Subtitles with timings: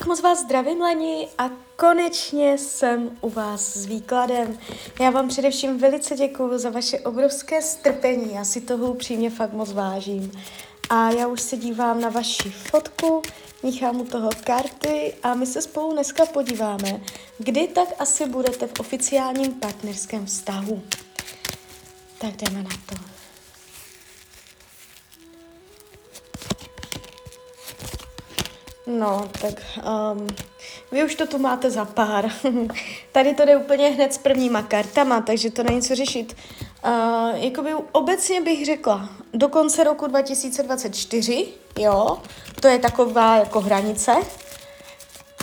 [0.00, 4.58] Tak moc vás zdravím, Leni, a konečně jsem u vás s výkladem.
[5.00, 9.72] Já vám především velice děkuji za vaše obrovské strpení, já si toho upřímně fakt moc
[9.72, 10.32] vážím.
[10.90, 13.22] A já už se dívám na vaši fotku,
[13.62, 17.00] míchám u toho karty a my se spolu dneska podíváme,
[17.38, 20.82] kdy tak asi budete v oficiálním partnerském vztahu.
[22.18, 23.09] Tak jdeme na to.
[28.98, 29.62] No, tak
[30.12, 30.26] um,
[30.92, 32.32] vy už to tu máte za pár.
[33.12, 36.36] Tady to jde úplně hned s prvníma kartama, takže to není co řešit.
[36.84, 41.48] Uh, jakoby obecně bych řekla, do konce roku 2024,
[41.78, 42.18] jo,
[42.60, 44.12] to je taková jako hranice,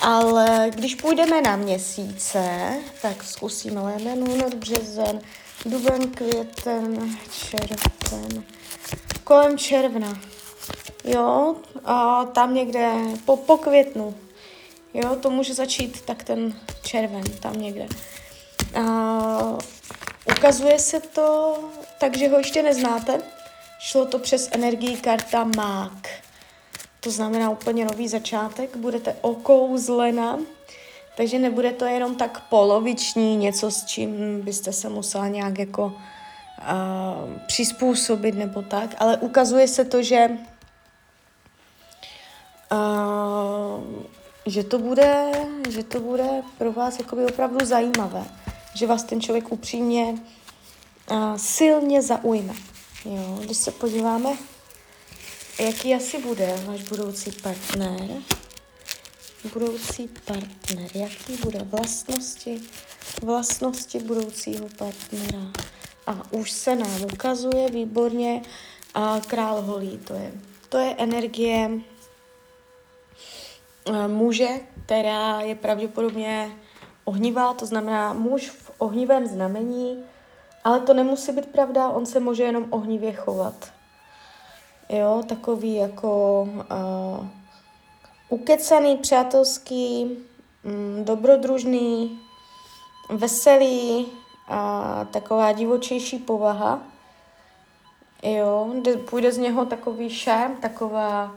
[0.00, 2.70] ale když půjdeme na měsíce,
[3.02, 5.20] tak zkusíme lemenu, únor, březen,
[5.66, 8.44] duben, květen, červen,
[9.24, 10.33] kolem června.
[11.04, 12.92] Jo, a tam někde
[13.24, 14.14] po, po květnu.
[14.94, 17.86] Jo, to může začít tak ten červen, tam někde.
[18.74, 19.58] A,
[20.38, 21.58] ukazuje se to
[22.00, 23.22] tak, že ho ještě neznáte.
[23.78, 26.08] Šlo to přes energii karta Mák.
[27.00, 28.76] To znamená úplně nový začátek.
[28.76, 30.38] Budete okouzlena,
[31.16, 35.92] takže nebude to jenom tak poloviční, něco s čím byste se musela nějak jako uh,
[37.46, 40.28] přizpůsobit nebo tak, ale ukazuje se to, že
[44.46, 45.32] že to bude,
[45.68, 48.24] že to bude pro vás jakoby opravdu zajímavé,
[48.74, 50.18] že vás ten člověk upřímně
[51.10, 52.54] uh, silně zaujme.
[53.04, 54.30] Jo, když se podíváme,
[55.60, 58.10] jaký asi bude váš budoucí partner,
[59.52, 62.60] budoucí partner, jaký bude vlastnosti,
[63.22, 65.52] vlastnosti budoucího partnera.
[66.06, 68.42] A už se nám ukazuje výborně
[68.94, 70.32] a král holí, to je,
[70.68, 71.70] to je energie
[74.06, 74.48] muže,
[74.84, 76.50] která je pravděpodobně
[77.04, 80.04] ohnivá, to znamená muž v ohnivém znamení,
[80.64, 83.72] ale to nemusí být pravda, on se může jenom ohnivě chovat.
[84.88, 87.26] Jo, takový jako uh,
[88.28, 90.16] ukecaný, přátelský,
[90.64, 92.20] um, dobrodružný,
[93.10, 94.06] veselý
[94.48, 96.82] a taková divočejší povaha.
[98.22, 98.74] Jo,
[99.10, 101.34] půjde z něho takový šám, taková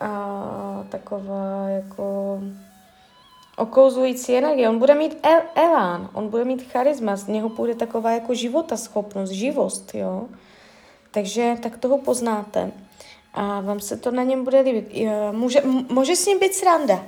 [0.00, 2.40] a taková jako
[3.56, 4.68] okouzující energie.
[4.68, 9.32] On bude mít el- elán, on bude mít charisma, z něho půjde taková jako životaschopnost,
[9.32, 10.26] živost, jo.
[11.10, 12.72] Takže tak toho poznáte.
[13.34, 14.92] A vám se to na něm bude líbit.
[15.32, 17.02] Může, může s ním být sranda.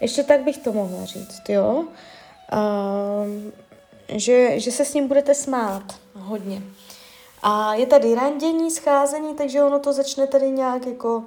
[0.00, 1.84] Ještě tak bych to mohla říct, jo.
[2.50, 2.60] A,
[4.08, 5.82] že, že se s ním budete smát
[6.14, 6.62] hodně.
[7.42, 11.24] A je tady randění, scházení, takže ono to začne tady nějak jako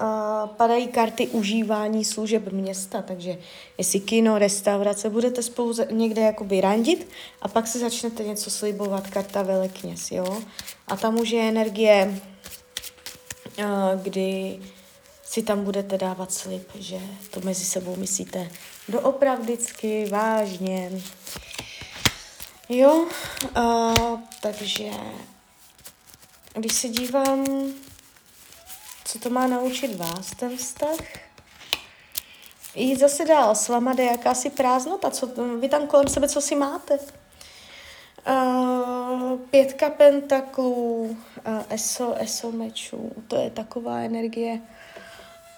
[0.00, 3.38] uh, padají karty užívání služeb města, takže
[3.78, 7.08] jestli kino, restaurace, budete spolu někde jakoby randit
[7.42, 10.42] a pak se začnete něco slibovat, karta velekněz, jo.
[10.88, 12.20] A tam už je energie,
[14.02, 14.58] kdy
[15.24, 18.50] si tam budete dávat slib, že to mezi sebou myslíte
[18.88, 20.90] doopravdicky, vážně.
[22.68, 23.06] Jo,
[23.56, 24.90] uh, takže
[26.54, 27.44] když se dívám
[29.06, 30.98] co to má naučit vás, ten vztah?
[32.74, 35.28] Jít zase dál, s váma jde jakási prázdnota, co,
[35.60, 36.98] vy tam kolem sebe, co si máte.
[38.28, 44.60] Uh, pětka pentaklů, uh, eso, eso mečů, to je taková energie.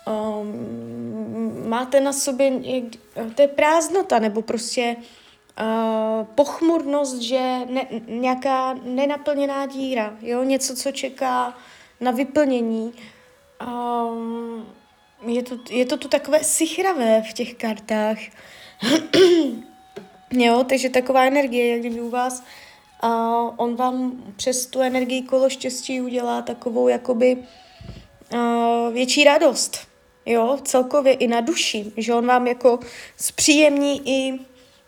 [0.07, 2.53] Um, máte na sobě,
[3.35, 10.93] to je prázdnota, nebo prostě uh, pochmurnost, že ne, nějaká nenaplněná díra, jo, něco, co
[10.93, 11.55] čeká
[12.01, 12.93] na vyplnění.
[13.67, 14.67] Um,
[15.27, 18.19] je, to, je to tu takové sichravé v těch kartách.
[20.31, 22.43] jo, takže taková energie, jak kdyby u vás
[23.01, 27.37] a on vám přes tu energii kolo štěstí udělá takovou jakoby
[28.33, 29.89] uh, větší radost.
[30.27, 32.79] Jo, celkově i na duši, že on vám jako
[33.17, 34.39] zpříjemní i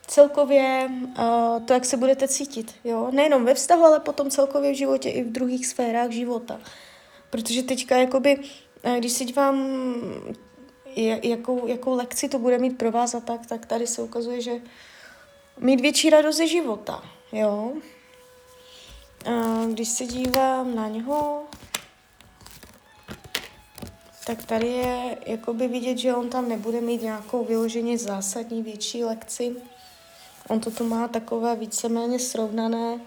[0.06, 2.74] celkově uh, to, jak se budete cítit.
[2.84, 6.60] Jo, nejenom ve vztahu, ale potom celkově v životě i v druhých sférách života.
[7.30, 8.38] Protože teďka jakoby,
[8.82, 9.74] eh, když si dívám,
[11.22, 14.52] jakou, jakou lekci to bude mít pro vás a tak, tak tady se ukazuje, že
[15.58, 17.72] mít větší radost ze života, jo.
[19.26, 21.44] A když se dívám na něho,
[24.26, 29.56] tak tady je jakoby vidět, že on tam nebude mít nějakou vyloženě zásadní větší lekci.
[30.48, 33.00] On to tu má takové víceméně srovnané.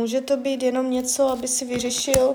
[0.00, 2.34] Může to být jenom něco, aby si vyřešil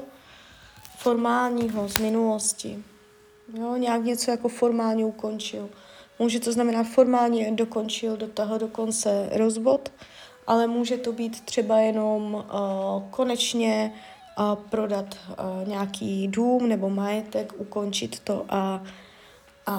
[0.98, 2.84] formálního z minulosti.
[3.54, 5.70] Jo, nějak něco jako formálně ukončil.
[6.20, 8.18] Může to znamenat formálně dokončil,
[8.58, 9.92] do konce rozvod,
[10.48, 13.94] ale může to být třeba jenom uh, konečně
[14.40, 18.84] uh, prodat uh, nějaký dům nebo majetek, ukončit to a,
[19.66, 19.76] a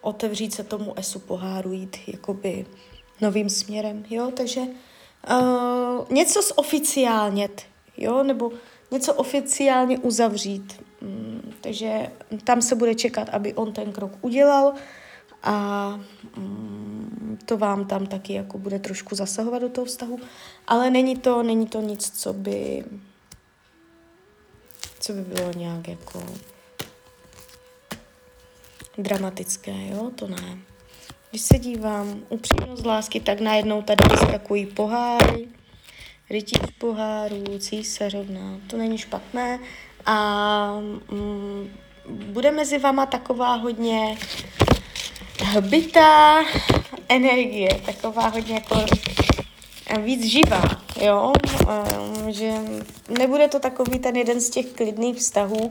[0.00, 2.66] otevřít se tomu esu poháru, jít jakoby
[3.20, 4.60] novým směrem, jo, takže
[5.30, 7.48] uh, něco oficiálně,
[7.96, 8.52] jo, nebo
[8.90, 10.82] něco oficiálně uzavřít.
[11.00, 12.10] Mm, takže
[12.44, 14.72] tam se bude čekat, aby on ten krok udělal
[15.42, 15.88] a
[16.36, 20.18] mm, to vám tam taky jako bude trošku zasahovat do toho vztahu,
[20.66, 22.84] ale není to, není to nic, co by
[25.00, 26.22] co by bylo nějak jako
[28.98, 30.58] dramatické, jo, to ne.
[31.34, 35.48] Když se dívám upřímnost lásky, tak najednou tady vyskakují poháry,
[36.30, 39.58] rytíř pohárů, císařovna, to není špatné.
[40.06, 41.70] A mm,
[42.06, 44.18] bude mezi vama taková hodně
[45.60, 46.44] bytá
[47.08, 48.84] energie, taková hodně jako
[50.00, 50.62] víc živá,
[51.00, 51.32] jo,
[52.22, 52.52] um, že
[53.18, 55.70] nebude to takový ten jeden z těch klidných vztahů,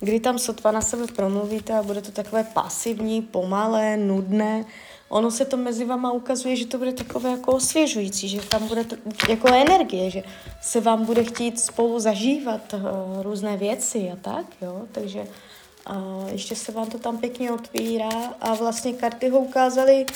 [0.00, 4.64] kdy tam sotva na sebe promluvíte a bude to takové pasivní, pomalé, nudné.
[5.10, 8.84] Ono se to mezi vama ukazuje, že to bude takové jako osvěžující, že tam bude
[8.84, 8.96] to
[9.28, 10.22] jako energie, že
[10.62, 12.80] se vám bude chtít spolu zažívat uh,
[13.22, 18.54] různé věci a tak, jo, takže uh, ještě se vám to tam pěkně otvírá a
[18.54, 20.06] vlastně karty ho ukázaly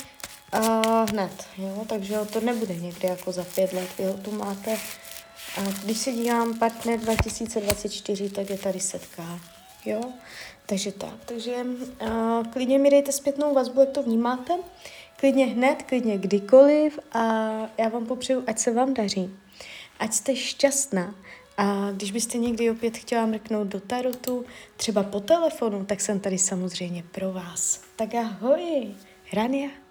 [0.55, 4.79] uh, hned, jo, takže to nebude někde jako za pět let, jo, tu máte.
[5.59, 9.41] A když se dívám partner 2024, tak je tady setká.
[9.85, 10.01] Jo?
[10.67, 11.15] Takže tak.
[11.27, 14.53] Takže uh, klidně mi dejte zpětnou vazbu, jak to vnímáte.
[15.17, 17.23] Klidně hned, klidně kdykoliv a
[17.79, 19.31] já vám popřeju, ať se vám daří.
[19.99, 21.15] Ať jste šťastná.
[21.57, 24.45] A když byste někdy opět chtěla mrknout do tarotu,
[24.77, 27.81] třeba po telefonu, tak jsem tady samozřejmě pro vás.
[27.97, 28.95] Tak ahoj,
[29.33, 29.84] Rania.